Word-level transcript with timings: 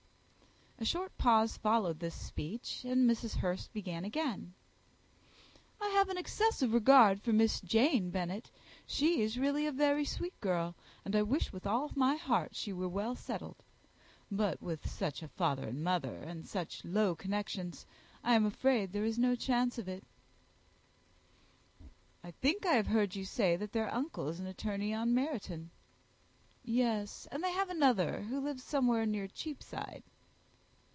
A 0.79 0.83
short 0.83 1.15
pause 1.19 1.57
followed 1.57 1.99
this 1.99 2.15
speech, 2.15 2.83
and 2.85 3.07
Mrs. 3.07 3.35
Hurst 3.35 3.71
began 3.71 4.03
again, 4.03 4.55
"I 5.79 5.89
have 5.89 6.09
an 6.09 6.17
excessive 6.17 6.73
regard 6.73 7.21
for 7.21 7.31
Jane 7.31 8.09
Bennet, 8.09 8.49
she 8.87 9.21
is 9.21 9.37
really 9.37 9.67
a 9.67 9.71
very 9.71 10.03
sweet 10.03 10.33
girl, 10.41 10.73
and 11.05 11.15
I 11.15 11.21
wish 11.21 11.53
with 11.53 11.67
all 11.67 11.91
my 11.95 12.15
heart 12.15 12.55
she 12.55 12.73
were 12.73 12.89
well 12.89 13.13
settled. 13.15 13.57
But 14.31 14.59
with 14.59 14.89
such 14.89 15.21
a 15.21 15.27
father 15.27 15.67
and 15.67 15.83
mother, 15.83 16.15
and 16.15 16.47
such 16.47 16.83
low 16.83 17.13
connections, 17.13 17.85
I 18.23 18.33
am 18.33 18.47
afraid 18.47 18.91
there 18.91 19.05
is 19.05 19.19
no 19.19 19.35
chance 19.35 19.77
of 19.77 19.87
it." 19.87 20.03
"I 22.23 22.31
think 22.31 22.65
I 22.65 22.73
have 22.73 22.87
heard 22.87 23.13
you 23.15 23.23
say 23.23 23.55
that 23.55 23.71
their 23.71 23.93
uncle 23.93 24.29
is 24.29 24.39
an 24.39 24.47
attorney 24.47 24.93
in 24.93 25.13
Meryton?" 25.13 25.69
"Yes; 26.65 27.27
and 27.31 27.43
they 27.43 27.51
have 27.51 27.69
another, 27.69 28.23
who 28.23 28.39
lives 28.41 28.63
somewhere 28.63 29.05
near 29.05 29.27
Cheapside." 29.27 30.01